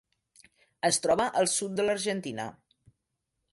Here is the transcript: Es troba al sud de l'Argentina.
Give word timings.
Es 0.89 0.99
troba 1.03 1.27
al 1.43 1.51
sud 1.57 1.77
de 1.81 1.87
l'Argentina. 1.87 2.49